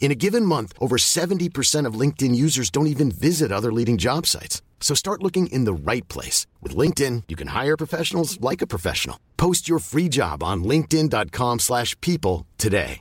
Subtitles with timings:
[0.00, 4.26] In a given month, over 70% of LinkedIn users don't even visit other leading job
[4.26, 4.60] sites.
[4.80, 6.46] So start looking in the right place.
[6.62, 9.18] With LinkedIn, you can hire professionals like a professional.
[9.38, 13.00] Post your free job on linkedin.com slash people today.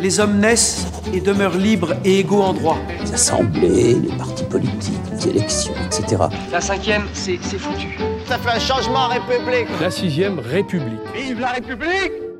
[0.00, 2.78] Les hommes naissent et demeurent libres et égaux en droit.
[3.00, 6.24] Les assemblées, les partis politiques, les élections, etc.
[6.50, 7.96] La cinquième, c'est c'est foutu.
[8.26, 9.68] Ça fait un changement en République.
[9.80, 10.98] La sixième République.
[11.14, 12.31] Vive la République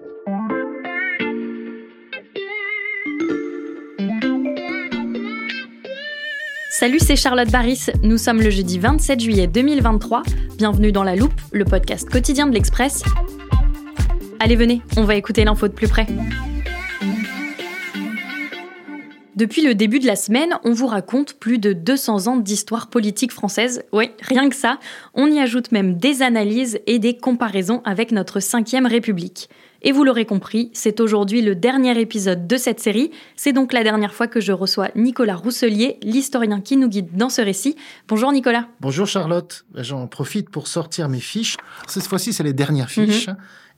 [6.75, 7.89] Salut, c'est Charlotte Baris.
[8.03, 10.23] Nous sommes le jeudi 27 juillet 2023.
[10.57, 13.03] Bienvenue dans La Loupe, le podcast quotidien de l'Express.
[14.41, 16.07] Allez, venez, on va écouter l'info de plus près.
[19.37, 23.33] Depuis le début de la semaine, on vous raconte plus de 200 ans d'histoire politique
[23.33, 23.85] française.
[23.93, 24.79] Oui, rien que ça.
[25.13, 29.51] On y ajoute même des analyses et des comparaisons avec notre 5ème République.
[29.85, 33.11] Et vous l'aurez compris, c'est aujourd'hui le dernier épisode de cette série.
[33.35, 37.29] C'est donc la dernière fois que je reçois Nicolas Rousselier, l'historien qui nous guide dans
[37.29, 37.75] ce récit.
[38.07, 38.69] Bonjour Nicolas.
[38.81, 39.65] Bonjour Charlotte.
[39.75, 41.57] J'en profite pour sortir mes fiches.
[41.89, 43.29] Cette fois-ci, c'est les dernières fiches.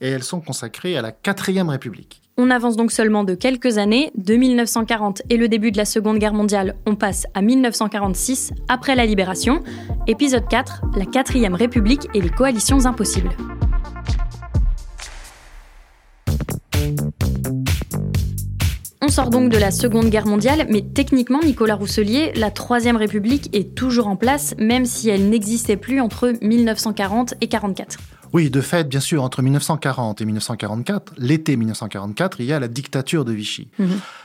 [0.03, 2.21] Et elles sont consacrées à la 4ème République.
[2.37, 4.11] On avance donc seulement de quelques années.
[4.15, 8.95] De 1940 et le début de la Seconde Guerre mondiale, on passe à 1946, après
[8.95, 9.63] la Libération.
[10.07, 13.31] Épisode 4, la 4ème République et les coalitions impossibles.
[19.15, 23.73] Sort donc de la Seconde Guerre mondiale, mais techniquement, Nicolas Rousselier, la Troisième République est
[23.77, 27.97] toujours en place, même si elle n'existait plus entre 1940 et 44.
[28.33, 32.67] Oui, de fait, bien sûr, entre 1940 et 1944, l'été 1944, il y a la
[32.67, 33.69] dictature de Vichy.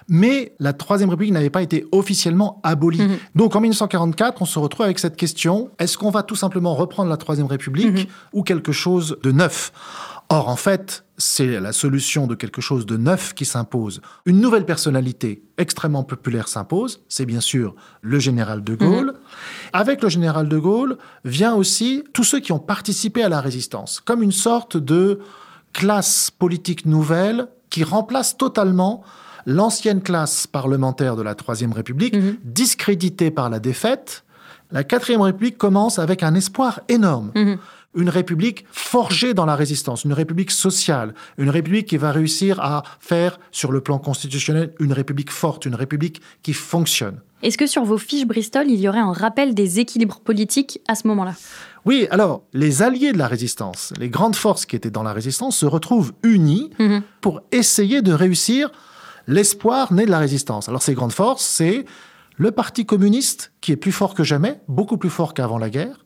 [0.08, 3.00] Mais la Troisième République n'avait pas été officiellement abolie.
[3.04, 3.18] Mhm.
[3.36, 7.12] Donc en 1944, on se retrouve avec cette question, est-ce qu'on va tout simplement reprendre
[7.12, 8.06] la Troisième République Mhm.
[8.34, 9.72] ou quelque chose de neuf?
[10.32, 14.02] Or, en fait, c'est la solution de quelque chose de neuf qui s'impose.
[14.25, 19.13] Une nouvelle personnalité extrêmement populaire s'impose, c'est bien sûr le général de Gaulle.
[19.74, 24.00] Avec le général de Gaulle vient aussi tous ceux qui ont participé à la résistance,
[24.00, 25.19] comme une sorte de
[25.74, 29.03] classe politique nouvelle qui remplace totalement
[29.46, 32.38] l'ancienne classe parlementaire de la Troisième République, Mhm.
[32.44, 34.24] discréditée par la défaite.
[34.72, 37.31] La Quatrième République commence avec un espoir énorme.
[37.36, 37.57] Mhm.
[37.96, 42.84] Une république forgée dans la résistance, une république sociale, une république qui va réussir à
[43.00, 47.20] faire, sur le plan constitutionnel, une république forte, une république qui fonctionne.
[47.42, 50.94] Est-ce que sur vos fiches Bristol, il y aurait un rappel des équilibres politiques à
[50.94, 51.34] ce moment-là?
[51.86, 55.58] Oui, alors, les alliés de la résistance, les grandes forces qui étaient dans la résistance,
[55.58, 57.02] se retrouvent unis Mhm.
[57.22, 58.70] pour essayer de réussir
[59.26, 60.70] l'espoir né de la résistance.
[60.70, 61.86] Alors, ces grandes forces, c'est
[62.38, 66.06] le Parti communiste, qui est plus fort que jamais, beaucoup plus fort qu'avant la guerre,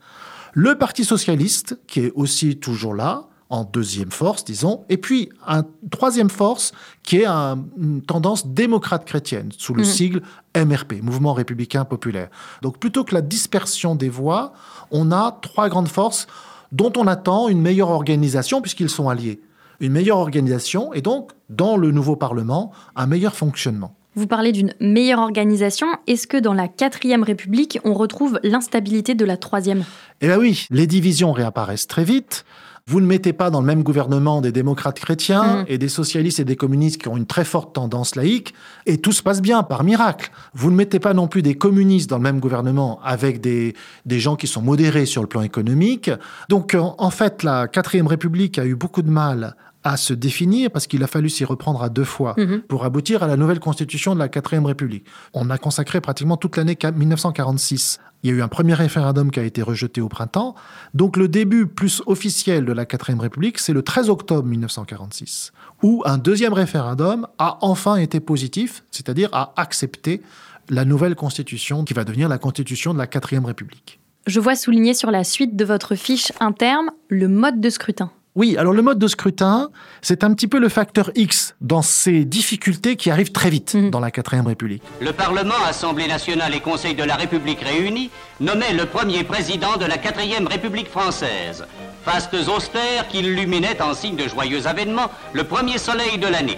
[0.54, 5.64] le Parti socialiste, qui est aussi toujours là, en deuxième force, disons, et puis un
[5.92, 6.72] troisième force
[7.04, 9.88] qui est un- une tendance démocrate chrétienne, sous le Mhm.
[9.88, 10.22] sigle
[10.56, 12.30] MRP, Mouvement républicain populaire.
[12.64, 14.54] Donc plutôt que la dispersion des voix,
[14.90, 16.26] on a trois grandes forces
[16.72, 19.40] dont on attend une meilleure organisation puisqu'ils sont alliés.
[19.80, 23.96] Une meilleure organisation et donc, dans le nouveau Parlement, un meilleur fonctionnement.
[24.16, 25.88] Vous parlez d'une meilleure organisation.
[26.08, 29.84] Est-ce que dans la quatrième République, on retrouve l'instabilité de la troisième?
[30.22, 32.46] Eh bien oui, les divisions réapparaissent très vite.
[32.86, 35.66] Vous ne mettez pas dans le même gouvernement des démocrates chrétiens Mhm.
[35.70, 38.54] et des socialistes et des communistes qui ont une très forte tendance laïque,
[38.86, 40.30] et tout se passe bien, par miracle.
[40.54, 43.74] Vous ne mettez pas non plus des communistes dans le même gouvernement avec des,
[44.06, 46.12] des gens qui sont modérés sur le plan économique.
[46.50, 50.72] Donc, en, en fait, la quatrième République a eu beaucoup de mal à se définir
[50.72, 52.62] parce qu'il a fallu s'y reprendre à deux fois Mhm.
[52.62, 55.06] pour aboutir à la nouvelle constitution de la quatrième République.
[55.34, 58.00] On a consacré pratiquement toute l'année 1946.
[58.24, 60.56] Il y a eu un premier référendum qui a été rejeté au printemps.
[60.94, 65.52] Donc le début plus officiel de la quatrième République, c'est le 13 octobre 1946,
[65.84, 70.22] où un deuxième référendum a enfin été positif, c'est-à-dire a accepté
[70.70, 74.00] la nouvelle constitution qui va devenir la constitution de la quatrième République.
[74.26, 78.10] Je vois souligné sur la suite de votre fiche un terme, le mode de scrutin.
[78.36, 79.70] Oui, alors le mode de scrutin,
[80.02, 83.92] c'est un petit peu le facteur X dans ces difficultés qui arrivent très vite Mhm.
[83.92, 84.82] dans la quatrième République.
[85.02, 88.10] Le Parlement, Assemblée nationale et Conseil de la République réunis
[88.40, 91.66] nommait le premier président de la quatrième République française.
[92.04, 96.58] Fastes austères qui illuminaient en signe de joyeux avènement le premier soleil de l'année.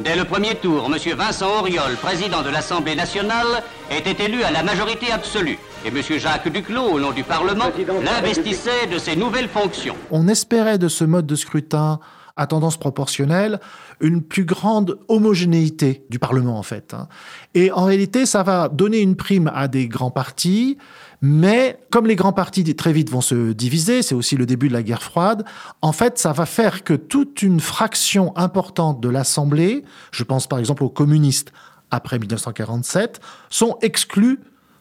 [0.00, 1.14] Dès le premier tour, M.
[1.16, 5.58] Vincent Auriol, président de l'Assemblée nationale, était élu à la majorité absolue.
[5.84, 6.02] Et M.
[6.18, 7.70] Jacques Duclos, au nom du Parlement,
[8.02, 9.94] l'investissait de ses nouvelles fonctions.
[10.10, 12.00] On espérait de ce mode de scrutin
[12.36, 13.60] à tendance proportionnelle
[14.00, 16.94] une plus grande homogénéité du Parlement en fait.
[16.94, 17.08] hein.
[17.54, 20.76] Et en réalité, ça va donner une prime à des grands partis,
[21.22, 24.72] mais comme les grands partis très vite vont se diviser, c'est aussi le début de
[24.72, 25.44] la guerre froide,
[25.80, 30.58] en fait, ça va faire que toute une fraction importante de l'Assemblée, je pense par
[30.58, 31.52] exemple aux communistes
[31.90, 34.40] après 1947, sont exclus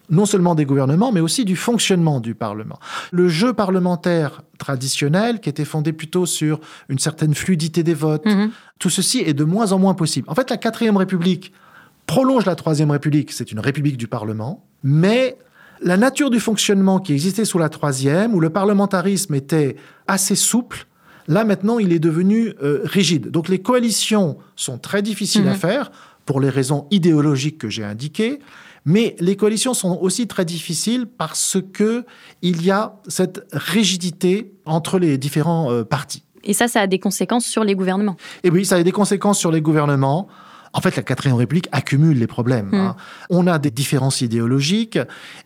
[0.09, 2.79] non seulement des gouvernements, mais aussi du fonctionnement du Parlement.
[3.11, 6.59] Le jeu parlementaire traditionnel, qui était fondé plutôt sur
[6.89, 8.51] une certaine fluidité des votes, Mhm.
[8.79, 10.27] tout ceci est de moins en moins possible.
[10.29, 11.53] En fait, la quatrième République
[12.05, 15.37] prolonge la troisième République, c'est une République du Parlement, mais
[15.81, 19.77] la nature du fonctionnement qui existait sous la troisième, où le parlementarisme était
[20.07, 20.85] assez souple,
[21.29, 23.31] là maintenant il est devenu euh, rigide.
[23.31, 25.57] Donc les coalitions sont très difficiles à Mhm.
[25.57, 25.91] faire
[26.25, 28.39] pour les raisons idéologiques que j'ai indiquées,
[28.85, 32.05] mais les coalitions sont aussi très difficiles parce que
[32.41, 36.23] il y a cette rigidité entre les différents euh, partis.
[36.43, 38.17] Et ça, ça a des conséquences sur les gouvernements.
[38.43, 40.27] Et oui, ça a des conséquences sur les gouvernements.
[40.73, 42.69] En fait, la quatrième République accumule les problèmes.
[42.71, 42.75] Mm.
[42.75, 42.95] hein.
[43.29, 44.99] On a des différences idéologiques,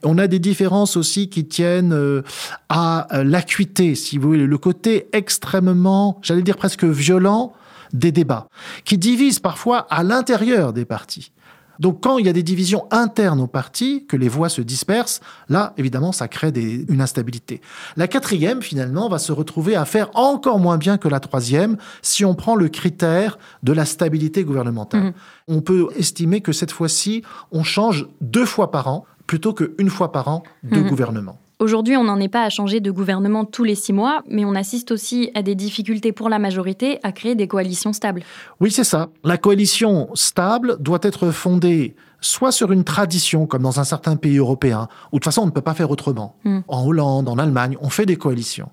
[0.03, 2.23] on a des différences aussi qui tiennent euh,
[2.69, 7.53] à euh, l'acuité, si vous voulez, le côté extrêmement, j'allais dire presque violent
[7.93, 8.47] des débats,
[8.85, 11.31] qui divisent parfois à l'intérieur des partis.
[11.79, 15.21] Donc quand il y a des divisions internes aux partis, que les voix se dispersent,
[15.49, 17.61] là, évidemment, ça crée des- une instabilité.
[17.95, 22.25] La quatrième, finalement, va se retrouver à faire encore moins bien que la troisième si
[22.25, 25.03] on prend le critère de la stabilité gouvernementale.
[25.03, 25.13] Mhm.
[25.49, 30.11] On peut estimer que cette fois-ci, on change deux fois par an plutôt qu'une fois
[30.11, 30.87] par an de Mhm.
[30.89, 31.37] gouvernement.
[31.59, 34.53] Aujourd'hui, on n'en est pas à changer de gouvernement tous les six mois, mais on
[34.53, 38.21] assiste aussi à des difficultés pour la majorité à créer des coalitions stables.
[38.59, 39.09] Oui, c'est ça.
[39.23, 44.37] La coalition stable doit être fondée soit sur une tradition, comme dans un certain pays
[44.37, 46.35] européen, où de toute façon on ne peut pas faire autrement.
[46.43, 46.59] Mm.
[46.67, 48.69] En Hollande, en Allemagne, on fait des coalitions.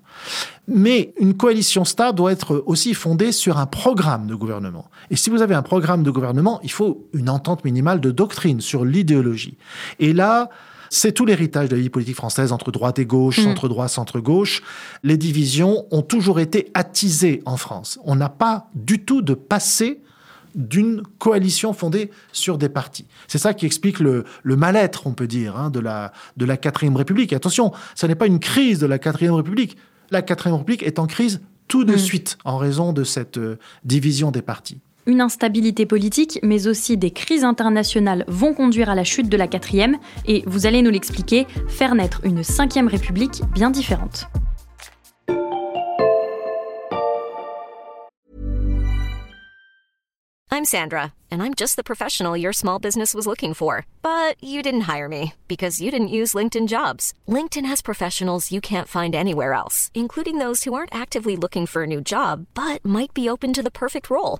[0.67, 4.85] Mais une coalition stable doit être aussi fondée sur un programme de gouvernement.
[5.09, 8.61] Et si vous avez un programme de gouvernement, il faut une entente minimale de doctrine
[8.61, 9.57] sur l'idéologie.
[9.99, 10.49] Et là,
[10.95, 13.43] c'est tout l'héritage de la vie politique française entre droite et gauche, Mm.
[13.43, 14.63] centre-droit, centre-gauche.
[15.03, 17.99] Les divisions ont toujours été attisées en France.
[18.03, 20.01] On n'a pas du tout de passé
[20.55, 23.05] d'une coalition fondée sur des partis.
[23.27, 26.55] C'est ça qui explique le, le mal-être, on peut dire, hein, de, la, de la
[26.55, 27.33] quatrième République.
[27.33, 29.75] Et attention, ce n'est pas une crise de la quatrième République.
[30.11, 31.97] La quatrième République est en crise tout de Mm.
[31.97, 34.79] suite en raison de cette euh, division des partis.
[35.07, 39.47] Une instabilité politique, mais aussi des crises internationales vont conduire à la chute de la
[39.47, 44.27] quatrième, et vous allez nous l'expliquer, faire naître une cinquième république bien différente.
[50.51, 53.85] I'm Sandra, and I'm just the professional your small business was looking for.
[54.01, 57.13] But you didn't hire me because you didn't use LinkedIn jobs.
[57.27, 61.83] LinkedIn has professionals you can't find anywhere else, including those who aren't actively looking for
[61.83, 64.39] a new job but might be open to the perfect role,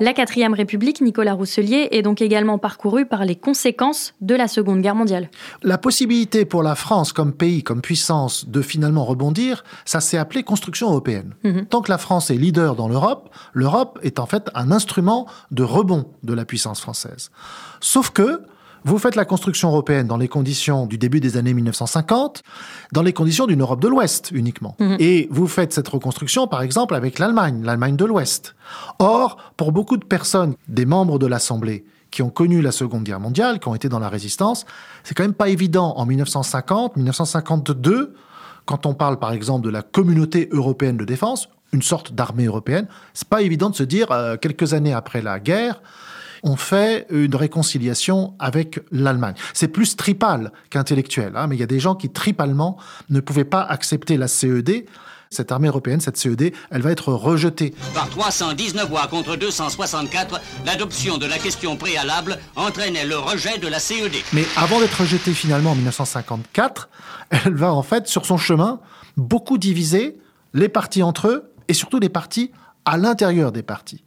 [0.00, 4.80] La quatrième république, Nicolas Rousselier, est donc également parcourue par les conséquences de la Seconde
[4.80, 5.28] Guerre mondiale.
[5.62, 10.42] La possibilité pour la France comme pays, comme puissance, de finalement rebondir, ça s'est appelé
[10.42, 11.34] construction européenne.
[11.44, 11.66] Mhm.
[11.66, 15.62] Tant que la France est leader dans l'Europe, l'Europe est en fait un instrument de
[15.62, 17.30] rebond de la puissance française.
[17.80, 18.40] Sauf que
[18.84, 22.42] vous faites la construction européenne dans les conditions du début des années 1950,
[22.92, 24.76] dans les conditions d'une Europe de l'Ouest uniquement.
[24.78, 24.96] Mhm.
[24.98, 28.54] Et vous faites cette reconstruction, par exemple, avec l'Allemagne, l'Allemagne de l'Ouest.
[28.98, 33.20] Or, pour beaucoup de personnes, des membres de l'Assemblée, qui ont connu la Seconde Guerre
[33.20, 34.66] mondiale, qui ont été dans la résistance,
[35.04, 38.14] c'est quand même pas évident en 1950, 1952,
[38.66, 42.88] quand on parle par exemple de la communauté européenne de défense, une sorte d'armée européenne,
[43.14, 45.82] c'est pas évident de se dire, euh, quelques années après la guerre,
[46.42, 49.34] ont fait une réconciliation avec l'Allemagne.
[49.54, 52.76] C'est plus tripal qu'intellectuel, hein, mais il y a des gens qui tripalement
[53.08, 54.86] ne pouvaient pas accepter la CED
[55.32, 57.72] cette armée européenne, cette CED, elle va être rejetée.
[57.94, 63.78] Par 319 voix contre 264, l'adoption de la question préalable entraînait le rejet de la
[63.78, 64.12] CED.
[64.32, 66.88] Mais avant d'être rejetée finalement en 1954,
[67.30, 68.80] elle va en fait, sur son chemin,
[69.16, 70.18] beaucoup diviser
[70.52, 72.50] les partis entre eux et surtout les partis
[72.84, 74.04] à l'intérieur des partis.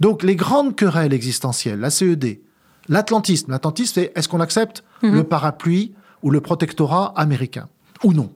[0.00, 2.40] Donc les grandes querelles existentielles, la CED,
[2.88, 5.14] l'atlantisme, l'atlantisme c'est est-ce qu'on accepte mhm.
[5.14, 7.68] le parapluie ou le protectorat américain
[8.02, 8.32] ou non?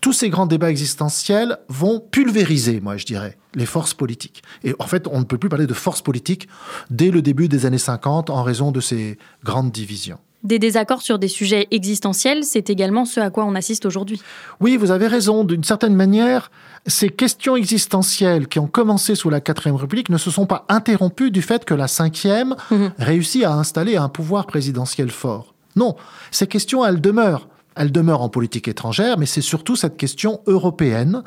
[0.00, 4.42] Tous ces grands débats existentiels vont pulvériser, moi je dirais, les forces politiques.
[4.62, 6.48] Et en fait, on ne peut plus parler de forces politiques
[6.90, 10.20] dès le début des années 50 en raison de ces grandes divisions.
[10.44, 14.22] Des désaccords sur des sujets existentiels, c'est également ce à quoi on assiste aujourd'hui.
[14.60, 15.42] Oui, vous avez raison.
[15.42, 16.52] D'une certaine manière,
[16.86, 21.32] ces questions existentielles qui ont commencé sous la quatrième République ne se sont pas interrompues
[21.32, 22.92] du fait que la cinquième mhm.
[22.98, 25.54] réussit à installer un pouvoir présidentiel fort.
[25.74, 25.96] Non,
[26.30, 27.48] ces questions, elles demeurent.
[27.74, 31.22] Elle demeure en politique étrangère, mais c'est surtout cette question européenne.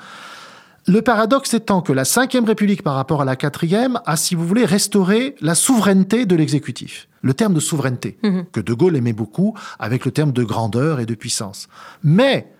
[0.87, 4.47] Le paradoxe étant que la Ve République par rapport à la quatrième a, si vous
[4.47, 7.07] voulez, restauré la souveraineté de l'exécutif.
[7.21, 8.45] Le terme de souveraineté, mhm.
[8.51, 11.67] que De Gaulle aimait beaucoup, avec le terme de grandeur et de puissance.
[12.03, 12.51] Mais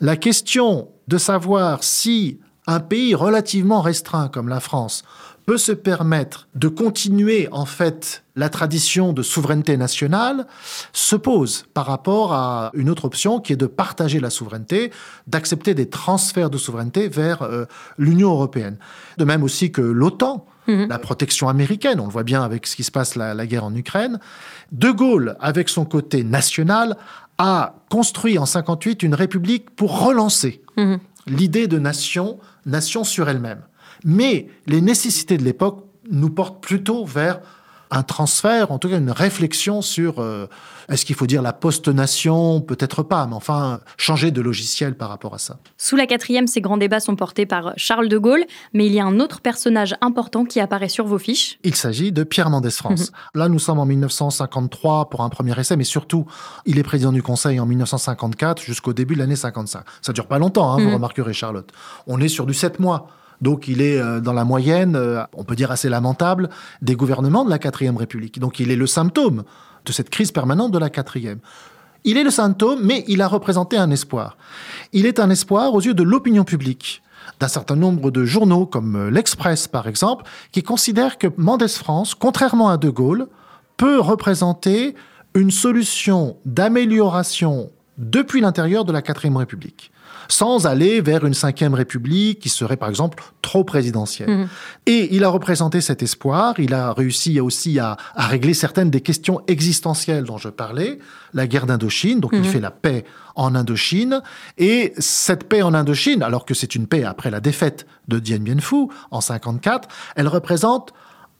[0.00, 5.04] la question de savoir si un pays relativement restreint comme la France
[5.46, 10.46] peut se permettre de continuer en fait la tradition de souveraineté nationale
[10.92, 14.90] se pose par rapport à une autre option qui est de partager la souveraineté,
[15.26, 17.66] d'accepter des transferts de souveraineté vers euh,
[17.98, 18.76] l'Union européenne.
[19.18, 20.88] De même aussi que l'OTAN, mhm.
[20.88, 23.64] la protection américaine, on le voit bien avec ce qui se passe la, la guerre
[23.64, 24.18] en Ukraine.
[24.72, 26.96] De Gaulle, avec son côté national,
[27.38, 30.98] a construit en 58 une république pour relancer mhm.
[31.26, 33.62] l'idée de nation, nation sur elle-même.
[34.04, 37.40] Mais les nécessités de l'époque nous portent plutôt vers
[37.90, 40.46] un transfert, en tout cas une réflexion sur euh,
[40.88, 45.34] est-ce qu'il faut dire la post-nation Peut-être pas, mais enfin changer de logiciel par rapport
[45.34, 45.58] à ça.
[45.78, 49.00] Sous la quatrième, ces grands débats sont portés par Charles de Gaulle, mais il y
[49.00, 51.58] a un autre personnage important qui apparaît sur vos fiches.
[51.62, 53.12] Il s'agit de Pierre Mendès France.
[53.34, 56.26] Là, nous sommes en 1953 pour un premier essai, mais surtout,
[56.66, 59.84] il est président du Conseil en 1954 jusqu'au début de l'année 55.
[60.02, 60.94] Ça dure pas longtemps, hein, vous mhm.
[60.94, 61.70] remarquerez, Charlotte.
[62.06, 63.08] On est sur du 7 mois.
[63.40, 66.48] Donc il est euh, dans la moyenne, euh, on peut dire assez lamentable,
[66.82, 68.38] des gouvernements de la quatrième République.
[68.38, 69.44] Donc il est le symptôme
[69.84, 71.38] de cette crise permanente de la quatrième.
[72.04, 74.36] Il est le symptôme, mais il a représenté un espoir.
[74.92, 77.02] Il est un espoir aux yeux de l'opinion publique
[77.40, 82.14] d'un certain nombre de journaux, comme euh, l'Express par exemple, qui considèrent que Mendès France,
[82.14, 83.28] contrairement à De Gaulle,
[83.76, 84.94] peut représenter
[85.34, 89.92] une solution d'amélioration depuis l'intérieur de la quatrième République
[90.28, 94.30] sans aller vers une cinquième république qui serait par exemple trop présidentielle.
[94.30, 94.48] Mhm.
[94.86, 99.42] Et il a représenté cet espoir, il a réussi aussi à, régler certaines des questions
[99.46, 100.98] existentielles dont je parlais,
[101.32, 102.44] la guerre d'Indochine, donc il mhm.
[102.44, 103.04] fait la paix
[103.36, 104.22] en Indochine,
[104.58, 108.38] et cette paix en Indochine, alors que c'est une paix après la défaite de Dien
[108.38, 110.92] Bien Phu en 54, elle représente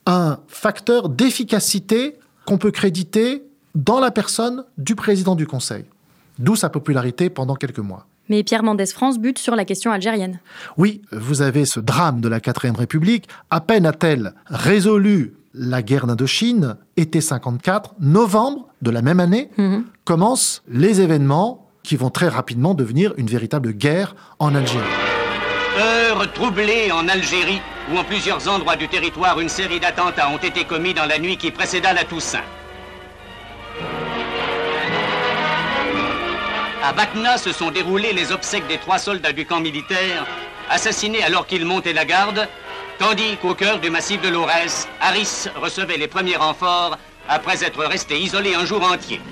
[0.07, 3.45] un facteur d'efficacité qu'on peut créditer
[3.75, 5.85] dans la personne du président du Conseil.
[6.39, 8.07] D'où sa popularité pendant quelques mois.
[8.29, 10.41] Mais Pierre Mendès France bute sur la question algérienne.
[10.77, 13.29] Oui, vous avez ce drame de la quatrième République.
[13.51, 19.85] À peine a-t-elle résolu la guerre d'Indochine, été 54, novembre de la même année, mhm.
[20.05, 24.83] commencent les événements qui vont très rapidement devenir une véritable guerre en Algérie.
[25.79, 27.61] Heure troublée en Algérie,
[27.93, 31.37] où en plusieurs endroits du territoire une série d'attentats ont été commis dans la nuit
[31.37, 32.43] qui précéda la Toussaint.
[36.87, 40.27] À Bakna se sont déroulées les obsèques des trois soldats du camp militaire,
[40.69, 42.47] assassinés alors qu'ils montaient la garde,
[42.99, 48.19] tandis qu'au cœur du massif de l'Aurès, Harris recevait les premiers renforts après être resté
[48.19, 49.23] isolé un jour entier.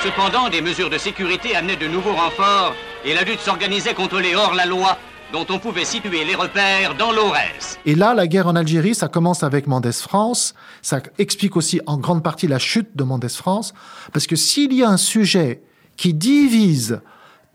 [0.00, 4.36] Cependant, des mesures de sécurité amenaient de nouveaux renforts et la lutte s'organisait contre les
[4.36, 4.96] hors-la-loi
[5.32, 7.78] dont on pouvait situer les repères dans l'Aurès.
[7.86, 10.54] Et là, la guerre en Algérie, ça commence avec Mendès France.
[10.82, 13.74] Ça explique aussi en grande partie la chute de Mendès France.
[14.12, 15.62] Parce que s'il y a un sujet
[15.96, 17.00] qui divise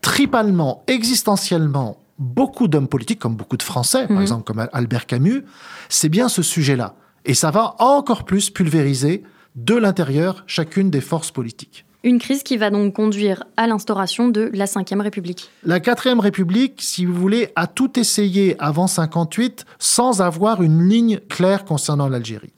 [0.00, 4.22] tripalement, existentiellement, beaucoup d'hommes politiques, comme beaucoup de Français, par mhm.
[4.22, 5.44] exemple comme Albert Camus,
[5.88, 6.94] c'est bien ce sujet-là.
[7.24, 9.22] Et ça va encore plus pulvériser
[9.56, 11.83] de l'intérieur chacune des forces politiques.
[12.04, 15.50] Une crise qui va donc conduire à l'instauration de la Ve République.
[15.64, 21.18] La Quatrième République, si vous voulez, a tout essayé avant 58 sans avoir une ligne
[21.30, 22.52] claire concernant l'Algérie.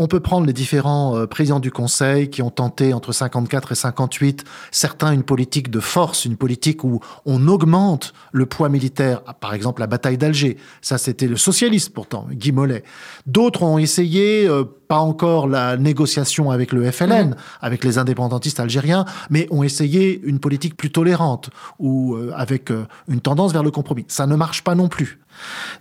[0.00, 3.74] On peut prendre les différents euh, présidents du Conseil qui ont tenté entre 54 et
[3.74, 9.34] 58, certains une politique de force, une politique où on augmente le poids militaire, ah,
[9.34, 10.56] par exemple la bataille d'Alger.
[10.82, 12.84] Ça, c'était le socialiste pourtant, Guy Mollet.
[13.26, 19.04] D'autres ont essayé, euh, pas encore la négociation avec le FLN, avec les indépendantistes algériens,
[19.30, 21.50] mais ont essayé une politique plus tolérante
[21.80, 22.70] ou euh, avec
[23.08, 24.04] une tendance vers le compromis.
[24.06, 25.18] Ça ne marche pas non plus.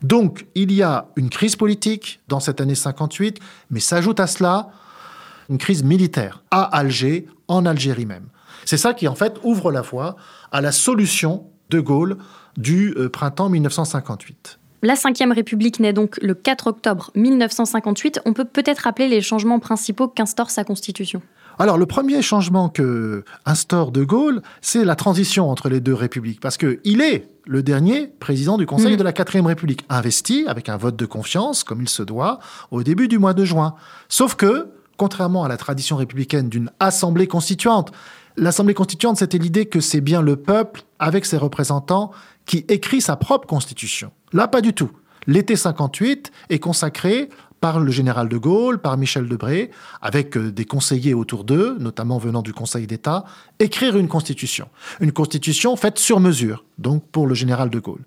[0.02, 4.70] Donc, il y a une crise politique dans cette année 58, mais s'ajoute à cela
[5.50, 8.28] une crise militaire à Alger, en Algérie même.
[8.66, 10.18] C'est ça qui, en fait, ouvre la voie
[10.52, 12.18] à la solution de Gaulle
[12.58, 14.60] du euh, printemps 1958.
[14.84, 18.22] La Ve République naît donc le 4 octobre 1958.
[18.26, 21.22] On peut peut-être rappeler les changements principaux qu'instaure sa constitution.
[21.60, 26.40] Alors, le premier changement que instaure De Gaulle, c'est la transition entre les deux républiques,
[26.40, 28.98] parce qu'il est le dernier président du Conseil mmh.
[28.98, 32.84] de la Quatrième République, investi avec un vote de confiance, comme il se doit, au
[32.84, 33.74] début du mois de juin.
[34.08, 37.92] Sauf que, contrairement à la tradition républicaine d'une assemblée constituante,
[38.36, 42.12] l'assemblée constituante, c'était l'idée que c'est bien le peuple, avec ses représentants,
[42.46, 44.12] qui écrit sa propre constitution.
[44.32, 44.92] Là, pas du tout.
[45.26, 49.72] L'été 58 est consacré par le général de Gaulle, par Michel Debré,
[50.02, 53.26] avec euh, des conseillers autour d'eux, notamment venant du Conseil d'État,
[53.60, 54.68] écrire une constitution.
[55.00, 58.04] Une constitution faite sur mesure, donc pour le général de Gaulle.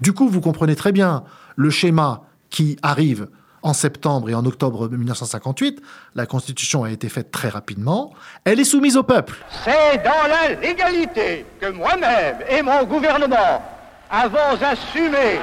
[0.00, 1.24] Du coup, vous comprenez très bien
[1.56, 3.28] le schéma qui arrive
[3.62, 5.80] en septembre et en octobre 1958.
[6.14, 8.12] La constitution a été faite très rapidement.
[8.44, 9.36] Elle est soumise au peuple.
[9.64, 13.62] C'est dans la légalité que moi-même et mon gouvernement
[14.10, 15.38] avons assumé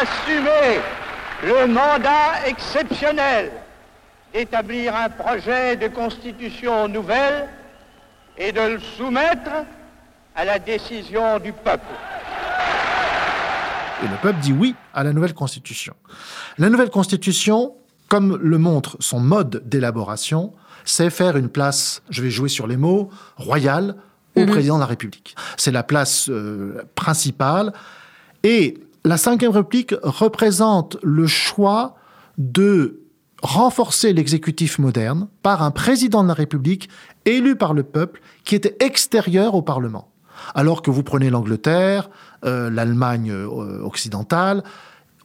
[0.00, 0.80] assumé
[1.44, 3.50] le mandat exceptionnel
[4.32, 7.48] d'établir un projet de constitution nouvelle
[8.36, 9.64] et de le soumettre
[10.34, 11.86] à la décision du peuple.
[14.04, 15.94] Et le peuple dit oui à la nouvelle constitution.
[16.58, 17.74] La nouvelle constitution,
[18.08, 20.52] comme le montre son mode d'élaboration,
[20.84, 23.96] c'est faire une place, je vais jouer sur les mots, royale
[24.36, 24.50] au mhm.
[24.50, 25.34] président de la République.
[25.56, 27.72] C'est la place euh, principale.
[28.42, 31.94] Et la Ve République représente le choix
[32.38, 33.02] de
[33.40, 36.88] renforcer l'exécutif moderne par un président de la République
[37.24, 40.08] élu par le peuple qui était extérieur au Parlement.
[40.56, 42.10] Alors que vous prenez l'Angleterre,
[42.44, 44.64] euh, l'Allemagne euh, occidentale,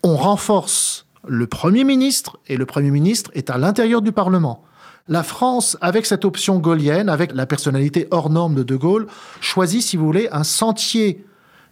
[0.04, 4.64] on renforce le Premier ministre et le Premier ministre est à l'intérieur du Parlement.
[5.08, 9.08] La France, avec cette option gaulienne, avec la personnalité hors norme de De Gaulle,
[9.40, 11.26] choisit, si vous voulez, un sentier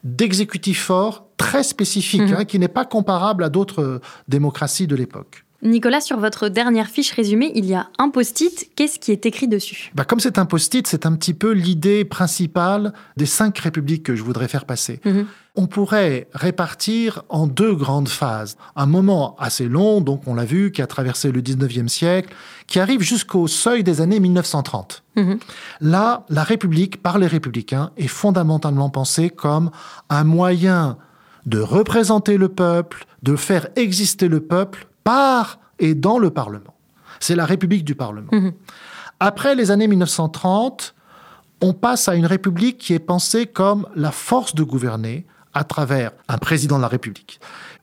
[0.04, 2.36] d'exécutif fort très spécifique, mhm.
[2.38, 5.45] hein, qui n'est pas comparable à d'autres euh, démocraties de l'époque.
[5.62, 8.69] Nicolas, sur votre dernière fiche résumée, il y a un post-it.
[8.75, 9.91] Qu'est-ce qui est écrit dessus?
[9.93, 14.15] Bah, Comme c'est un post-it, c'est un petit peu l'idée principale des cinq républiques que
[14.15, 15.02] je voudrais faire passer.
[15.04, 15.25] Mhm.
[15.56, 18.56] On pourrait répartir en deux grandes phases.
[18.78, 22.34] Un moment assez long, donc on l'a vu, qui a traversé le 19e siècle,
[22.67, 25.04] qui arrive jusqu'au seuil des années 1930.
[25.17, 25.39] Mhm.
[25.82, 29.71] Là, la République, par les républicains, est fondamentalement pensée comme
[30.10, 30.97] un moyen
[31.45, 36.75] de représenter le peuple, de faire exister le peuple par et dans le Parlement.
[37.19, 38.30] C'est la République du Parlement.
[38.32, 38.54] Mhm.
[39.19, 40.95] Après les années 1930,
[41.62, 46.12] on passe à une République qui est pensée comme la force de gouverner à travers
[46.28, 47.39] un président de la République.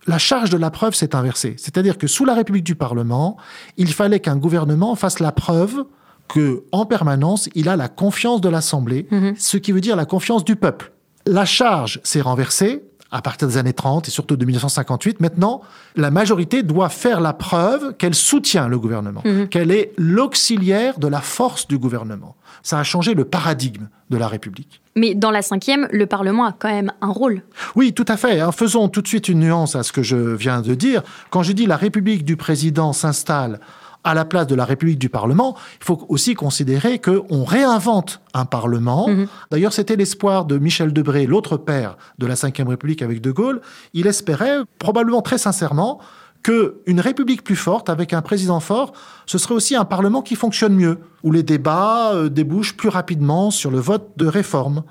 [0.06, 1.56] La charge de la preuve s'est inversée.
[1.58, 3.36] C'est-à-dire que sous la République du Parlement,
[3.76, 5.84] il fallait qu'un gouvernement fasse la preuve
[6.28, 9.34] que, en permanence, il a la confiance de l'Assemblée, mhm.
[9.36, 10.92] ce qui veut dire la confiance du peuple.
[11.26, 15.20] La charge s'est renversée à partir des années 30 et surtout de 1958.
[15.20, 15.62] Maintenant,
[15.94, 19.48] la majorité doit faire la preuve qu'elle soutient le gouvernement, mhm.
[19.48, 22.36] qu'elle est l'auxiliaire de la force du gouvernement.
[22.62, 24.80] Ça a changé le paradigme de la République.
[24.96, 27.42] Mais dans la cinquième, le Parlement a quand même un rôle.
[27.74, 28.40] Oui, tout à fait.
[28.40, 28.50] Hein.
[28.50, 31.02] Faisons tout de suite une nuance à ce que je viens de dire.
[31.30, 33.60] Quand je dis la République du président s'installe
[34.06, 38.44] à la place de la République du Parlement, il faut aussi considérer qu'on réinvente un
[38.44, 39.08] Parlement.
[39.08, 39.26] Mhm.
[39.50, 43.60] D'ailleurs, c'était l'espoir de Michel Debré, l'autre père de la Ve République avec De Gaulle.
[43.94, 45.98] Il espérait, probablement très sincèrement,
[46.46, 48.92] qu'une république plus forte, avec un président fort,
[49.26, 53.50] ce serait aussi un Parlement qui fonctionne mieux, où les débats euh, débouchent plus rapidement
[53.50, 54.84] sur le vote de réforme,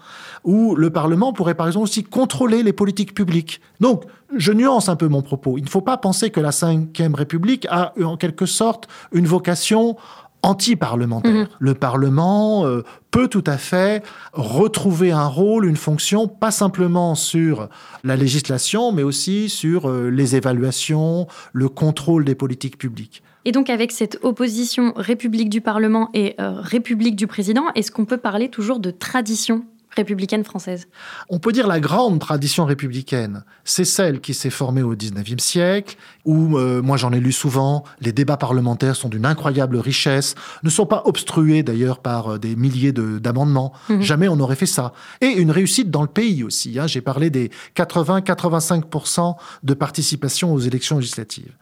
[0.44, 3.62] où le Parlement pourrait par exemple aussi contrôler les politiques publiques.
[3.80, 4.04] Donc,
[4.36, 5.58] je nuance un peu mon propos.
[5.58, 9.96] Il ne faut pas penser que la Ve République a en quelque sorte une vocation
[10.46, 11.34] anti-parlementaire.
[11.34, 11.48] Mhm.
[11.60, 14.04] Le Parlement euh, peut tout à fait
[14.34, 17.68] retrouver un rôle, une fonction, pas simplement sur
[18.04, 23.24] la législation, mais aussi sur euh, les évaluations, le contrôle des politiques publiques.
[23.46, 28.06] Et donc avec cette opposition République du Parlement et euh, République du Président, est-ce qu'on
[28.06, 29.66] peut parler toujours de tradition?
[29.96, 30.88] Républicaine française
[31.30, 35.96] On peut dire la grande tradition républicaine, c'est celle qui s'est formée au XIXe siècle,
[36.26, 40.70] où, euh, moi j'en ai lu souvent, les débats parlementaires sont d'une incroyable richesse, ne
[40.70, 43.74] sont pas obstrués d'ailleurs par euh, des milliers d'amendements.
[43.90, 44.02] Mhm.
[44.02, 44.94] Jamais on n'aurait fait ça.
[45.22, 46.80] Et une réussite dans le pays aussi.
[46.80, 46.88] Hein.
[46.88, 51.54] J'ai parlé des 80-85% de participation aux élections législatives.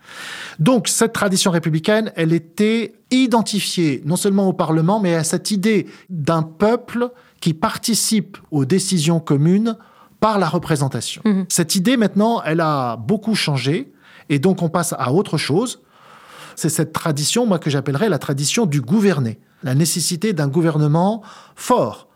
[0.59, 5.87] Donc cette tradition républicaine, elle était identifiée non seulement au Parlement, mais à cette idée
[6.09, 7.09] d'un peuple
[7.43, 9.75] qui participe aux décisions communes
[10.21, 11.21] par la représentation.
[11.25, 11.45] Mhm.
[11.49, 13.91] Cette idée, maintenant, elle a beaucoup changé,
[14.29, 15.82] et donc on passe à autre chose.
[16.56, 21.21] C'est cette tradition, moi, que j'appellerais la tradition du gouverner, la nécessité d'un gouvernement
[21.58, 22.08] fort.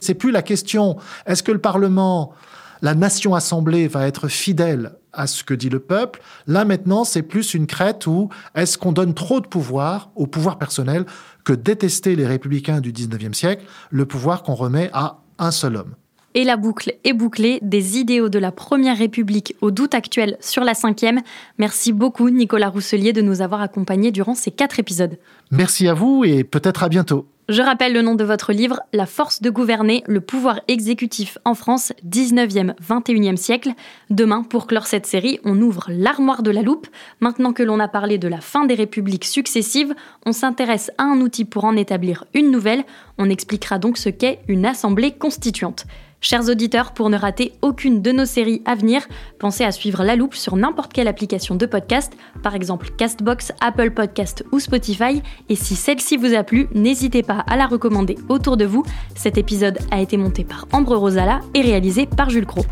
[0.00, 2.32] C'est plus la question, est-ce que le Parlement,
[2.80, 6.20] la nation assemblée va être fidèle à ce que dit le peuple.
[6.46, 10.58] Là maintenant, c'est plus une crête où est-ce qu'on donne trop de pouvoir au pouvoir
[10.58, 11.06] personnel
[11.44, 15.94] que détester les républicains du 19e siècle, le pouvoir qu'on remet à un seul homme.
[16.34, 20.64] Et la boucle est bouclée des idéaux de la Première République au doute actuel sur
[20.64, 21.20] la cinquième.
[21.58, 25.18] Merci beaucoup Nicolas Rousselier de nous avoir accompagnés durant ces quatre épisodes.
[25.50, 27.26] Merci à vous et peut-être à bientôt.
[27.48, 31.54] Je rappelle le nom de votre livre, La force de gouverner, le pouvoir exécutif en
[31.54, 33.72] France, 19e, 21e siècle.
[34.10, 36.86] Demain, pour clore cette série, on ouvre l'armoire de la loupe.
[37.18, 39.92] Maintenant que l'on a parlé de la fin des républiques successives,
[40.24, 42.84] on s'intéresse à un outil pour en établir une nouvelle.
[43.18, 45.86] On expliquera donc ce qu'est une assemblée constituante.
[46.24, 49.02] Chers auditeurs, pour ne rater aucune de nos séries à venir,
[49.40, 52.12] pensez à suivre La Loupe sur n'importe quelle application de podcast,
[52.44, 55.20] par exemple Castbox, Apple Podcast ou Spotify.
[55.48, 58.84] Et si celle-ci vous a plu, n'hésitez pas à la recommander autour de vous.
[59.16, 62.66] Cet épisode a été monté par Ambre Rosala et réalisé par Jules Cros.